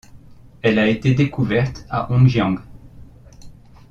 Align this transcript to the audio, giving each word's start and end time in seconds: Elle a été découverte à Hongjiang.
Elle 0.63 0.79
a 0.79 0.87
été 0.87 1.13
découverte 1.13 1.85
à 1.87 2.11
Hongjiang. 2.11 2.57